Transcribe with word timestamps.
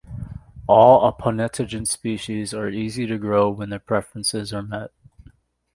All 0.65 1.13
"Aponogeton" 1.13 1.85
species 1.87 2.55
are 2.55 2.67
easy 2.71 3.05
to 3.05 3.19
grow 3.19 3.51
when 3.51 3.69
their 3.69 3.77
preferences 3.77 4.51
are 4.51 4.63
met. 4.63 4.89